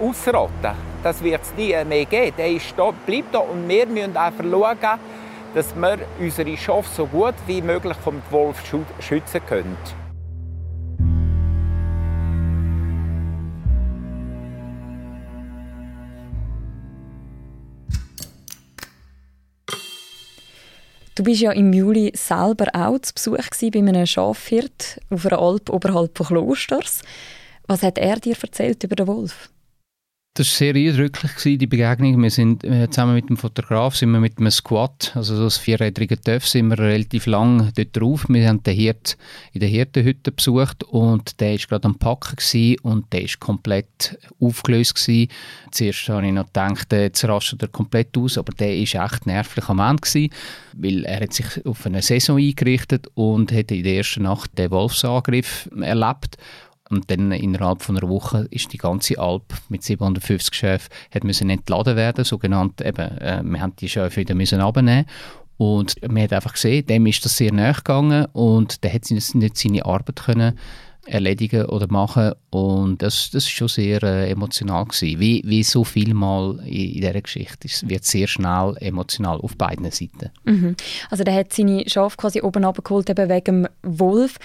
auszurotten. 0.00 0.72
Das 1.02 1.22
wird 1.22 1.42
es 1.42 1.54
nie 1.54 1.74
mehr 1.84 2.04
geben. 2.04 2.34
Der 2.36 2.50
ist 2.50 2.74
da, 2.76 2.92
bleibt 3.06 3.34
da 3.34 3.38
und 3.38 3.68
wir 3.68 3.86
müssen 3.86 4.16
einfach 4.16 4.44
schauen, 4.44 5.00
dass 5.54 5.74
wir 5.74 5.98
unsere 6.18 6.56
Schafe 6.56 6.88
so 6.94 7.06
gut 7.06 7.34
wie 7.46 7.62
möglich 7.62 7.96
vom 8.02 8.20
Wolf 8.30 8.62
schützen 9.00 9.40
können. 9.46 10.03
Du 21.16 21.22
bist 21.22 21.42
ja 21.42 21.52
im 21.52 21.72
Juli 21.72 22.10
selber 22.16 22.66
auch 22.72 22.98
zu 22.98 23.14
Besuch 23.14 23.70
bei 23.72 23.78
einem 23.78 24.04
Schafhirt 24.04 25.00
auf 25.10 25.24
einer 25.24 25.38
Alp 25.38 25.70
oberhalb 25.70 26.18
von 26.18 26.26
Klosters. 26.26 27.02
Was 27.68 27.84
hat 27.84 27.98
er 27.98 28.16
dir 28.16 28.34
erzählt 28.40 28.82
über 28.82 28.96
den 28.96 29.06
Wolf? 29.06 29.48
Das 30.36 30.48
war 30.48 30.66
sehr 30.66 30.74
eindrücklich, 30.74 31.30
die 31.60 31.66
Begegnung. 31.68 32.20
Wir 32.20 32.30
sind 32.30 32.64
äh, 32.64 32.90
zusammen 32.90 33.14
mit 33.14 33.28
dem 33.28 33.36
Fotograf 33.36 33.94
sind 33.94 34.10
wir 34.10 34.18
mit 34.18 34.36
einem 34.36 34.50
Squad, 34.50 35.12
also 35.14 35.36
so 35.36 35.44
ein 35.44 35.62
vierrädriger 35.62 36.20
Töff, 36.20 36.48
sind 36.48 36.70
wir 36.70 36.78
relativ 36.80 37.26
lang 37.26 37.70
dort 37.76 37.96
drauf. 37.96 38.26
Wir 38.28 38.48
haben 38.48 38.60
den 38.60 38.74
Hirt 38.74 39.16
in 39.52 39.60
der 39.60 39.68
Hirtenhütte 39.68 40.32
besucht 40.32 40.82
und 40.82 41.40
der 41.40 41.52
war 41.52 41.58
gerade 41.58 41.84
am 41.84 41.94
Packen 42.00 42.34
gewesen 42.34 42.80
und 42.82 43.12
der 43.12 43.22
war 43.22 43.30
komplett 43.38 44.18
aufgelöst. 44.40 44.96
Gewesen. 44.96 45.30
Zuerst 45.70 46.08
habe 46.08 46.26
ich 46.26 46.32
noch 46.32 46.46
gedacht, 46.46 46.90
jetzt 46.90 47.24
rastet 47.26 47.62
er 47.62 47.68
komplett 47.68 48.18
aus, 48.18 48.36
aber 48.36 48.52
der 48.54 48.70
war 48.70 49.04
echt 49.04 49.26
nervlich 49.26 49.68
am 49.68 49.78
Ende, 49.78 50.00
gewesen, 50.00 50.30
weil 50.72 51.04
er 51.04 51.20
hat 51.20 51.32
sich 51.32 51.64
auf 51.64 51.86
eine 51.86 52.02
Saison 52.02 52.38
eingerichtet 52.38 53.06
und 53.14 53.52
hat 53.52 53.70
in 53.70 53.84
der 53.84 53.98
ersten 53.98 54.24
Nacht 54.24 54.58
den 54.58 54.72
Wolfsangriff 54.72 55.70
erlebt 55.80 56.38
und 56.94 57.10
dann 57.10 57.32
innerhalb 57.32 57.82
von 57.82 57.96
einer 57.96 58.08
Woche 58.08 58.46
ist 58.50 58.72
die 58.72 58.78
ganze 58.78 59.18
Alp 59.18 59.44
mit 59.68 59.82
750 59.82 60.54
Schäfen 60.54 60.90
hat 61.14 61.24
müssen 61.24 61.50
entladen 61.50 61.96
werden, 61.96 62.24
sogenannt 62.24 62.80
eben, 62.80 63.18
äh, 63.18 63.42
wir 63.44 63.60
haben 63.60 63.76
die 63.76 63.88
Schäfe 63.88 64.20
wieder 64.20 64.34
müssen 64.34 64.60
abnehmen 64.60 65.06
und 65.56 65.96
man 66.08 66.22
hat 66.22 66.32
einfach 66.32 66.54
gesehen, 66.54 66.86
dem 66.86 67.06
ist 67.06 67.24
das 67.24 67.36
sehr 67.36 67.52
nahe 67.52 67.74
gegangen 67.74 68.26
und 68.32 68.82
der 68.82 68.92
hat 68.92 69.10
nicht 69.10 69.56
seine 69.56 69.84
Arbeit 69.84 70.16
können 70.24 70.58
erledigen 71.06 71.66
oder 71.66 71.86
machen 71.90 72.32
und 72.50 73.02
das, 73.02 73.30
das 73.30 73.44
ist 73.44 73.50
schon 73.50 73.68
sehr 73.68 74.02
äh, 74.02 74.30
emotional 74.30 74.84
gewesen. 74.86 75.20
Wie, 75.20 75.42
wie 75.44 75.62
so 75.62 75.84
viel 75.84 76.14
mal 76.14 76.58
in, 76.64 76.94
in 76.94 77.00
dieser 77.00 77.20
Geschichte. 77.20 77.68
Es 77.68 77.86
wird 77.86 78.04
sehr 78.04 78.26
schnell 78.26 78.74
emotional 78.80 79.38
auf 79.40 79.56
beiden 79.56 79.90
Seiten. 79.90 80.30
Mhm. 80.44 80.76
Also 81.10 81.24
der 81.24 81.34
hat 81.34 81.52
seine 81.52 81.84
Schafe 81.86 82.16
quasi 82.16 82.40
oben 82.40 82.64
abgeholt 82.64 83.10
eben 83.10 83.28
wegen 83.28 83.64
dem 83.64 83.68
Wolf. 83.82 84.38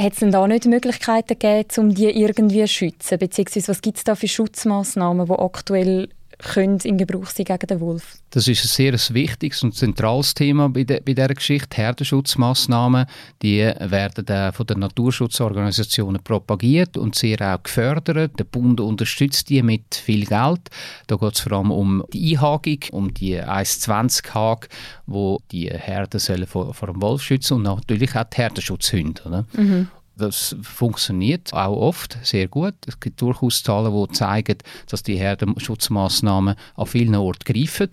Hat 0.00 0.14
es 0.14 0.20
denn 0.20 0.30
da 0.30 0.46
nicht 0.46 0.64
Möglichkeiten 0.64 1.38
gegeben, 1.38 1.68
um 1.76 1.94
die 1.94 2.06
irgendwie 2.06 2.62
zu 2.62 2.68
schützen? 2.68 3.18
Beziehungsweise 3.18 3.68
was 3.68 3.82
gibt 3.82 3.98
es 3.98 4.04
da 4.04 4.14
für 4.14 4.28
Schutzmaßnahmen, 4.28 5.28
die 5.28 5.32
aktuell 5.32 6.08
können 6.42 6.78
in 6.84 6.98
Gebrauch 6.98 7.26
sein 7.26 7.44
gegen 7.44 7.66
den 7.66 7.80
Wolf? 7.80 8.18
Das 8.30 8.46
ist 8.48 8.64
ein 8.64 8.68
sehr 8.68 9.14
wichtiges 9.14 9.62
und 9.62 9.74
zentrales 9.74 10.34
Thema 10.34 10.68
bei, 10.68 10.84
de, 10.84 11.00
bei 11.00 11.14
dieser 11.14 11.28
Geschichte. 11.28 11.76
Herdenschutzmaßnahmen, 11.76 13.06
die 13.42 13.60
werden 13.60 14.26
äh, 14.28 14.52
von 14.52 14.66
den 14.66 14.80
Naturschutzorganisationen 14.80 16.22
propagiert 16.22 16.96
und 16.96 17.14
sehr 17.14 17.40
auch 17.40 17.62
gefördert. 17.62 18.38
Der 18.38 18.44
Bund 18.44 18.80
unterstützt 18.80 19.48
die 19.48 19.62
mit 19.62 19.94
viel 19.94 20.26
Geld. 20.26 20.68
Da 21.06 21.16
geht 21.16 21.34
es 21.34 21.40
vor 21.40 21.52
allem 21.52 21.70
um 21.70 22.04
die 22.12 22.36
Einhagung, 22.36 22.78
um 22.92 23.14
die 23.14 23.40
1,20-Hag, 23.40 24.68
wo 25.06 25.40
die 25.50 25.68
Herden 25.70 26.20
sollen 26.20 26.46
vor, 26.46 26.74
vor 26.74 26.88
dem 26.88 27.02
Wolf 27.02 27.22
schützen 27.22 27.54
und 27.54 27.62
natürlich 27.64 28.14
auch 28.14 28.24
die 28.24 28.36
Herdenschutzhunde. 28.36 29.44
Mhm. 29.52 29.88
Das 30.20 30.56
funktioniert 30.62 31.52
auch 31.52 31.76
oft 31.76 32.18
sehr 32.22 32.48
gut. 32.48 32.74
Es 32.86 33.00
gibt 33.00 33.20
durchaus 33.20 33.62
Zahlen, 33.62 33.92
die 33.92 34.12
zeigen, 34.14 34.58
dass 34.88 35.02
die 35.02 35.18
Herdenschutzmaßnahmen 35.18 36.54
an 36.76 36.86
vielen 36.86 37.14
Orten 37.14 37.52
greifen. 37.52 37.90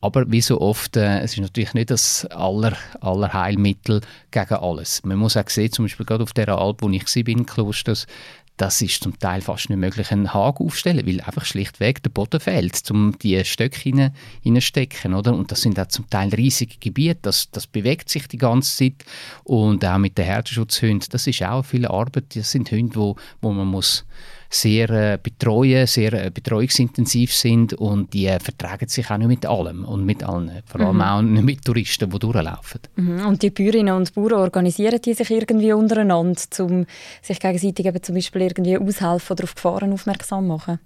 Aber 0.00 0.30
wie 0.30 0.42
so 0.42 0.60
oft, 0.60 0.98
äh, 0.98 1.20
es 1.20 1.32
ist 1.32 1.40
natürlich 1.40 1.72
nicht 1.72 1.90
das 1.90 2.26
aller, 2.26 2.76
aller 3.00 3.32
Heilmittel 3.32 4.02
gegen 4.30 4.54
alles. 4.54 5.02
Man 5.02 5.16
muss 5.16 5.34
auch 5.34 5.48
sehen, 5.48 5.72
zum 5.72 5.86
Beispiel 5.86 6.04
gerade 6.04 6.24
auf 6.24 6.34
der 6.34 6.50
Alp, 6.50 6.82
wo 6.82 6.90
ich 6.90 7.06
war, 7.06 7.28
in 7.28 7.46
Klosters, 7.46 8.06
das 8.56 8.80
ist 8.82 9.02
zum 9.02 9.18
Teil 9.18 9.40
fast 9.40 9.68
nicht 9.68 9.78
möglich, 9.78 10.12
einen 10.12 10.32
Haken 10.32 10.66
aufzustellen, 10.66 11.06
weil 11.06 11.20
einfach 11.20 11.44
schlichtweg 11.44 12.02
der 12.02 12.10
Boden 12.10 12.38
fehlt, 12.38 12.88
um 12.90 13.16
die 13.18 13.44
Stöcke 13.44 14.12
hineinstecken, 14.42 15.14
oder? 15.14 15.34
Und 15.34 15.50
das 15.50 15.62
sind 15.62 15.78
auch 15.80 15.88
zum 15.88 16.08
Teil 16.08 16.28
riesige 16.28 16.76
Gebiete, 16.78 17.18
das, 17.22 17.50
das 17.50 17.66
bewegt 17.66 18.08
sich 18.08 18.28
die 18.28 18.38
ganze 18.38 18.76
Zeit 18.76 19.04
und 19.42 19.84
auch 19.84 19.98
mit 19.98 20.16
den 20.18 20.26
Herdenschutzhunden, 20.26 21.08
das 21.10 21.26
ist 21.26 21.42
auch 21.42 21.64
viel 21.64 21.86
Arbeit, 21.86 22.36
das 22.36 22.52
sind 22.52 22.70
Hunde, 22.70 22.94
wo, 22.94 23.16
wo 23.40 23.50
man 23.50 23.66
muss 23.66 24.04
sehr 24.50 24.90
äh, 24.90 25.18
betreuen, 25.22 25.86
sehr 25.86 26.12
äh, 26.12 26.30
betreuungsintensiv 26.30 27.34
sind 27.34 27.74
und 27.74 28.12
die 28.12 28.26
äh, 28.26 28.38
vertragen 28.38 28.88
sich 28.88 29.10
auch 29.10 29.18
nicht 29.18 29.28
mit 29.28 29.46
allem 29.46 29.84
und 29.84 30.04
mit 30.04 30.22
allen, 30.22 30.62
vor 30.66 30.80
allem 30.80 30.96
mhm. 30.96 31.02
auch 31.02 31.22
nicht 31.22 31.44
mit 31.44 31.64
Touristen, 31.64 32.10
die 32.10 32.18
durchlaufen. 32.18 32.80
Mhm. 32.96 33.26
Und 33.26 33.42
die 33.42 33.50
Bäuerinnen 33.50 33.94
und 33.94 34.14
Bauern 34.14 34.34
organisieren 34.34 35.00
die 35.04 35.14
sich 35.14 35.30
irgendwie 35.30 35.72
untereinander, 35.72 36.40
um 36.60 36.86
sich 37.22 37.40
gegenseitig 37.40 37.86
eben 37.86 38.02
zum 38.02 38.14
Beispiel 38.14 38.42
irgendwie 38.42 38.78
aushelfen 38.78 39.34
oder 39.34 39.44
auf 39.44 39.54
Gefahren 39.54 39.92
aufmerksam 39.92 40.46
machen? 40.46 40.78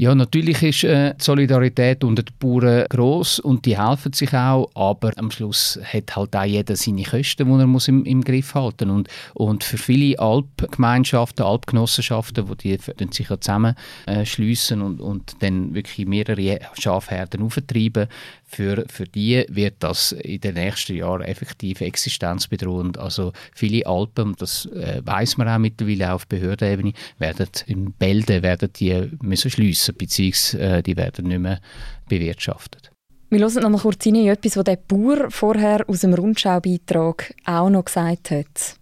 Ja, 0.00 0.14
natürlich 0.14 0.62
ist 0.62 0.84
äh, 0.84 1.12
die 1.14 1.24
Solidarität 1.24 2.04
unter 2.04 2.22
den 2.22 2.32
Bauern 2.38 2.86
gross 2.88 3.40
und 3.40 3.66
die 3.66 3.76
helfen 3.76 4.12
sich 4.12 4.32
auch, 4.32 4.70
aber 4.76 5.10
am 5.16 5.32
Schluss 5.32 5.76
hat 5.82 6.14
halt 6.14 6.36
auch 6.36 6.44
jeder 6.44 6.76
seine 6.76 7.02
Kosten, 7.02 7.48
die 7.48 7.60
er 7.60 7.66
muss 7.66 7.88
im, 7.88 8.04
im 8.04 8.22
Griff 8.22 8.54
halten 8.54 8.90
und, 8.90 9.08
und 9.34 9.64
für 9.64 9.76
viele 9.76 10.16
Alpgemeinschaften, 10.20 11.44
Alpgenossenschaften, 11.44 12.48
wo 12.48 12.54
die 12.54 12.78
sich 13.10 13.28
ja 13.28 13.40
zusammenschliessen 13.40 14.80
äh, 14.80 14.84
und, 14.84 15.00
und 15.00 15.34
dann 15.40 15.74
wirklich 15.74 16.06
mehrere 16.06 16.60
Schafherden 16.78 17.42
auftreiben, 17.42 18.06
für, 18.48 18.84
für 18.88 19.04
die 19.04 19.44
wird 19.48 19.74
das 19.80 20.12
in 20.12 20.40
den 20.40 20.54
nächsten 20.54 20.96
Jahren 20.96 21.20
effektiv 21.20 21.82
existenzbedrohend. 21.82 22.96
Also 22.96 23.32
viele 23.54 23.86
Alpen, 23.86 24.34
das 24.38 24.64
äh, 24.66 25.02
weiß 25.04 25.36
man 25.36 25.48
auch 25.48 25.58
mittlerweile 25.58 26.14
auf 26.14 26.26
Behördenebene, 26.26 26.94
werden 27.18 27.48
in 27.66 27.92
Bälde 27.92 28.42
werden 28.42 28.70
die 28.74 29.10
müssen 29.20 29.50
schliessen, 29.50 29.87
beziehungsweise 29.92 30.78
äh, 30.78 30.82
die 30.82 30.96
werden 30.96 31.28
nicht 31.28 31.40
mehr 31.40 31.60
bewirtschaftet. 32.08 32.90
Wir 33.30 33.40
hören 33.40 33.62
noch 33.62 33.70
mal 33.70 33.80
kurz 33.80 34.06
rein 34.06 34.14
in 34.14 34.28
etwas, 34.28 34.56
was 34.56 34.64
der 34.64 34.76
Bauer 34.76 35.30
vorher 35.30 35.84
aus 35.86 36.00
dem 36.00 36.14
Rundschau-Beitrag 36.14 37.34
auch 37.44 37.68
noch 37.68 37.84
gesagt 37.84 38.30
hat. 38.30 38.76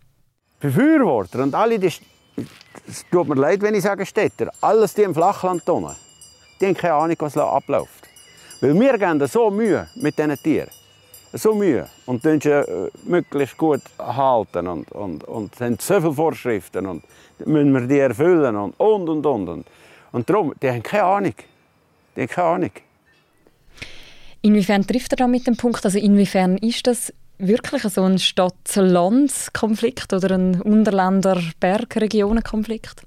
Befürworter 0.61 1.43
und 1.43 1.55
alle, 1.55 1.79
die, 1.79 1.89
es 1.89 3.05
tut 3.11 3.29
mir 3.29 3.35
leid, 3.35 3.61
wenn 3.63 3.75
ich 3.75 3.83
sage 3.83 4.07
Städter, 4.07 4.51
alles 4.61 4.95
die 4.95 5.03
im 5.03 5.15
Flachland 5.15 5.67
wohnen, 5.67 5.97
die 6.61 6.67
haben 6.67 6.75
keine 6.75 6.95
Ahnung, 6.95 7.17
was 7.19 7.37
abläuft. 7.37 8.07
Weil 8.61 8.79
wir 8.79 8.99
geben 8.99 9.27
so 9.27 9.51
Mühe 9.51 9.89
mit 9.97 10.17
diesen 10.17 10.37
Tieren. 10.37 10.71
So 11.33 11.55
Mühe. 11.55 11.89
Und 12.07 12.25
dann 12.25 12.41
sie 12.41 12.51
äh, 12.51 12.91
möglichst 13.05 13.57
gut 13.57 13.83
halten 13.99 14.67
und, 14.69 14.91
und, 14.93 15.25
und 15.25 15.61
haben 15.61 15.77
so 15.79 16.01
viele 16.01 16.13
Vorschriften 16.13 16.87
und 16.87 17.03
müssen 17.45 17.73
wir 17.73 17.81
die 17.83 17.99
erfüllen 17.99 18.57
und 18.57 18.79
und 18.79 19.09
und 19.09 19.27
und. 19.27 19.49
Und, 19.49 19.67
und 20.13 20.29
darum, 20.29 20.53
die 20.63 20.69
haben 20.69 20.83
keine 20.83 21.05
Ahnung. 21.05 21.35
Die 22.17 22.23
haben 22.23 22.29
keine 22.29 22.49
Ahnung. 22.49 22.73
Inwiefern 24.43 24.87
trifft 24.87 25.13
er 25.13 25.17
da 25.17 25.27
mit 25.27 25.47
dem 25.47 25.57
Punkt? 25.57 25.83
Also 25.85 25.99
inwiefern 25.99 26.59
ist 26.59 26.87
das 26.87 27.13
wirklich 27.39 27.83
so 27.83 28.05
ein 28.05 28.19
Stadt-Land-Konflikt 28.19 30.13
oder 30.13 30.37
ein 30.37 30.61
Unterländer-Bergregionen-Konflikt? 30.61 33.07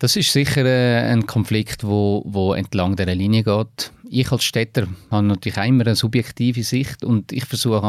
Das 0.00 0.14
ist 0.14 0.32
sicher 0.32 0.64
äh, 0.64 1.10
ein 1.10 1.26
Konflikt, 1.26 1.82
wo, 1.82 2.22
wo 2.24 2.54
entlang 2.54 2.94
der 2.94 3.12
Linie 3.14 3.42
geht. 3.42 3.90
Ich 4.08 4.30
als 4.30 4.44
Städter 4.44 4.86
habe 5.10 5.26
natürlich 5.26 5.58
auch 5.58 5.64
immer 5.64 5.86
eine 5.86 5.96
subjektive 5.96 6.62
Sicht 6.62 7.02
und 7.02 7.32
ich 7.32 7.44
versuche 7.46 7.82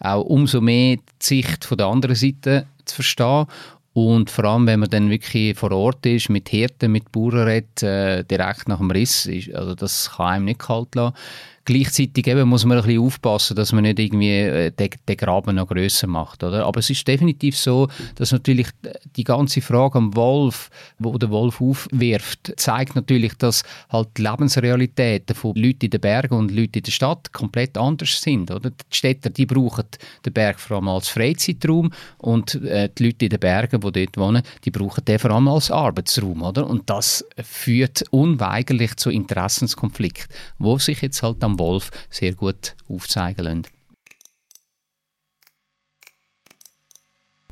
auch 0.00 0.24
umso 0.24 0.60
mehr 0.60 0.96
die 0.96 1.02
Sicht 1.20 1.64
von 1.64 1.78
der 1.78 1.86
anderen 1.86 2.16
Seite 2.16 2.66
zu 2.84 2.96
verstehen 2.96 3.46
und 3.92 4.30
vor 4.30 4.44
allem, 4.44 4.66
wenn 4.66 4.80
man 4.80 4.90
dann 4.90 5.10
wirklich 5.10 5.58
vor 5.58 5.72
Ort 5.72 6.06
ist, 6.06 6.28
mit 6.28 6.48
Hirten, 6.48 6.92
mit 6.92 7.10
Bauern 7.10 7.48
redet, 7.48 7.82
äh, 7.82 8.24
direkt 8.24 8.68
nach 8.68 8.78
dem 8.78 8.90
Riss, 8.90 9.26
ist, 9.26 9.52
also 9.54 9.74
das 9.74 10.12
kann 10.16 10.26
einem 10.26 10.44
nicht 10.44 10.60
kalt 10.60 10.94
lassen. 10.94 11.16
Gleichzeitig 11.64 12.26
eben 12.26 12.48
muss 12.48 12.64
man 12.64 12.78
ein 12.78 12.84
bisschen 12.84 13.02
aufpassen, 13.02 13.54
dass 13.54 13.72
man 13.72 13.82
nicht 13.82 13.98
irgendwie 13.98 14.38
äh, 14.38 14.70
den, 14.70 14.90
den 15.06 15.16
Graben 15.16 15.56
noch 15.56 15.68
grösser 15.68 16.06
macht. 16.06 16.42
Oder? 16.42 16.64
Aber 16.66 16.80
es 16.80 16.88
ist 16.88 17.06
definitiv 17.06 17.56
so, 17.56 17.88
dass 18.14 18.32
natürlich 18.32 18.68
die 19.16 19.24
ganze 19.24 19.60
Frage 19.60 19.98
am 19.98 20.16
Wolf, 20.16 20.70
wo 20.98 21.16
der 21.18 21.30
Wolf 21.30 21.60
aufwirft, 21.60 22.54
zeigt 22.56 22.96
natürlich, 22.96 23.34
dass 23.34 23.62
halt 23.90 24.08
die 24.16 24.22
Lebensrealitäten 24.22 25.36
von 25.36 25.54
Leuten 25.54 25.84
in 25.84 25.90
den 25.90 26.00
Bergen 26.00 26.34
und 26.34 26.50
Leuten 26.50 26.78
in 26.78 26.82
der 26.82 26.92
Stadt 26.92 27.32
komplett 27.32 27.76
anders 27.76 28.20
sind. 28.20 28.50
Oder? 28.50 28.70
Die 28.70 28.96
Städter 28.96 29.30
die 29.30 29.46
brauchen 29.46 29.84
den 30.24 30.32
Berg 30.32 30.58
vor 30.58 30.78
allem 30.78 30.88
als 30.88 31.08
Freizeitraum 31.08 31.92
und 32.18 32.54
äh, 32.54 32.88
die 32.96 33.04
Leute 33.04 33.26
in 33.26 33.30
den 33.30 33.40
Bergen, 33.40 33.80
die 33.80 33.92
dort 33.92 34.16
wohnen, 34.16 34.42
die 34.64 34.70
brauchen 34.70 35.04
den 35.04 35.18
vor 35.18 35.30
allem 35.30 35.48
als 35.48 35.70
Arbeitsraum. 35.70 36.42
Oder? 36.42 36.66
Und 36.66 36.88
das 36.88 37.24
führt 37.42 38.02
unweigerlich 38.10 38.96
zu 38.96 39.10
Interessenskonflikten, 39.10 40.34
wo 40.58 40.78
sich 40.78 41.02
jetzt 41.02 41.22
halt 41.22 41.42
am 41.44 41.58
Wolf 41.60 41.90
sehr 42.10 42.34
gut 42.34 42.74
aufzeigen 42.88 43.44
lassen. 43.44 43.66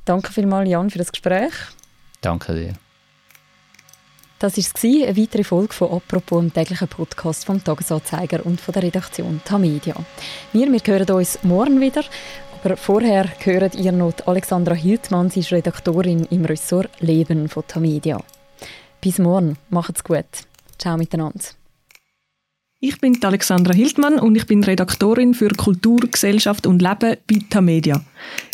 Danke 0.05 0.33
vielmals, 0.33 0.69
Jan, 0.69 0.91
für 0.91 0.99
das 0.99 1.13
Gespräch. 1.13 1.53
Danke 2.23 2.55
dir. 2.55 2.75
Das 4.39 4.57
war 4.57 5.07
eine 5.07 5.17
weitere 5.17 5.43
Folge 5.43 5.75
von 5.75 5.91
«Apropos», 5.91 6.41
dem 6.41 6.53
täglichen 6.53 6.87
Podcast 6.87 7.45
vom 7.45 7.63
«Tagesanzeiger» 7.63 8.47
und 8.47 8.61
von 8.61 8.73
der 8.73 8.85
Redaktion 8.85 9.41
Tamedia. 9.45 9.97
Wir, 10.53 10.71
wir 10.71 10.81
hören 10.85 11.11
uns 11.11 11.43
morgen 11.43 11.81
wieder, 11.81 12.05
aber 12.63 12.77
vorher 12.77 13.29
hört 13.41 13.75
ihr 13.75 13.91
noch 13.91 14.15
Alexandra 14.27 14.75
Hiltmann, 14.75 15.29
sie 15.29 15.41
ist 15.41 15.51
Redaktorin 15.51 16.25
im 16.31 16.45
Ressort 16.45 16.89
«Leben» 17.01 17.49
von 17.49 17.67
Tamedia. 17.67 18.23
Bis 19.01 19.19
morgen, 19.19 19.59
macht's 19.71 20.05
gut. 20.05 20.27
Ciao 20.79 20.97
miteinander. 20.97 21.58
Ich 22.81 23.01
bin 23.01 23.19
Alexandra 23.25 23.75
Hildmann 23.75 24.21
und 24.21 24.37
ich 24.37 24.47
bin 24.47 24.63
Redaktorin 24.63 25.35
für 25.35 25.49
Kultur, 25.49 25.99
Gesellschaft 25.99 26.65
und 26.65 26.81
Leben 26.81 27.17
bei 27.27 27.41
Tamedia. 27.51 28.01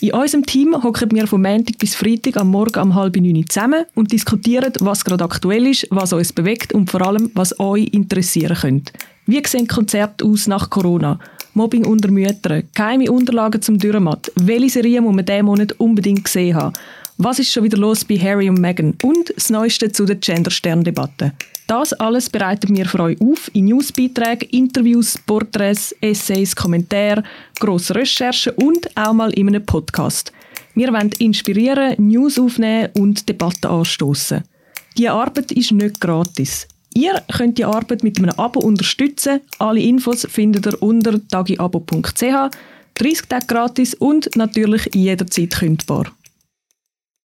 In 0.01 0.15
unserem 0.15 0.47
Team 0.47 0.83
hocken 0.83 1.11
wir 1.11 1.27
von 1.27 1.43
Montag 1.43 1.77
bis 1.79 1.95
Freitag 1.95 2.39
am 2.39 2.49
Morgen 2.49 2.81
um 2.81 2.95
halb 2.95 3.17
neun 3.17 3.45
zusammen 3.47 3.85
und 3.95 4.13
diskutieren, 4.13 4.73
was 4.81 5.05
gerade 5.05 5.25
aktuell 5.25 5.67
ist, 5.67 5.87
was 5.91 6.15
uns 6.15 6.33
bewegt 6.33 6.73
und 6.73 6.91
vor 6.91 7.03
allem, 7.03 7.33
was 7.35 7.61
euch 7.61 7.89
interessieren 7.93 8.57
könnte. 8.57 8.95
Wie 9.27 9.43
sehen 9.47 9.69
Konzerte 9.69 10.25
aus 10.25 10.47
nach 10.47 10.71
Corona? 10.71 11.19
Mobbing 11.53 11.85
unter 11.85 12.11
Müttern, 12.11 12.63
geheime 12.75 13.13
Unterlagen 13.13 13.61
zum 13.61 13.77
Dürrematt, 13.77 14.33
welche 14.37 14.71
Serie 14.71 15.03
muss 15.03 15.15
man 15.15 15.27
diesen 15.27 15.45
Monat 15.45 15.73
unbedingt 15.73 16.25
gesehen 16.25 16.57
haben? 16.57 16.73
Was 17.17 17.39
ist 17.39 17.53
schon 17.53 17.63
wieder 17.63 17.79
los 17.79 18.05
bei 18.05 18.17
Harry 18.19 18.51
und 18.51 18.61
Meghan? 18.61 18.97
Und 19.05 19.33
das 19.37 19.49
Neueste 19.49 19.91
zu 19.93 20.05
der 20.05 20.17
Gender-Stern-Debatte. 20.17 21.33
Das 21.69 21.93
alles 21.93 22.29
bereiten 22.29 22.77
wir 22.77 22.87
für 22.87 23.01
euch 23.01 23.21
auf 23.21 23.51
in 23.55 23.67
Newsbeiträgen, 23.67 24.49
Interviews, 24.51 25.17
Porträts, 25.25 25.95
Essays, 26.01 26.57
Kommentare, 26.57 27.23
grosse 27.61 27.95
Recherchen 27.95 28.55
und 28.57 28.89
auch 28.97 29.13
mal 29.13 29.33
in 29.33 29.49
einem 29.49 29.65
Podcast. 29.65 30.33
Wir 30.75 30.93
wollen 30.93 31.13
inspirieren, 31.21 31.95
News 31.99 32.37
aufnehmen 32.37 32.91
und 32.95 33.29
Debatten 33.29 33.69
anstoßen. 33.69 34.43
Die 34.99 35.09
Arbeit 35.09 35.53
ist 35.53 35.71
nicht 35.71 36.01
gratis. 36.01 36.67
Ihr 36.95 37.23
könnt 37.33 37.59
die 37.59 37.65
Arbeit 37.65 38.03
mit 38.03 38.19
einem 38.19 38.31
Abo 38.31 38.59
unterstützen. 38.59 39.41
Alle 39.61 39.81
Infos 39.81 40.27
findet 40.29 40.67
ihr 40.67 40.83
unter 40.83 41.21
tagiabo.ch. 41.29 42.51
30 42.95 43.29
Tage 43.29 43.47
gratis 43.47 43.95
und 43.95 44.35
natürlich 44.37 44.91
jederzeit 44.95 45.51
kündbar. 45.51 46.13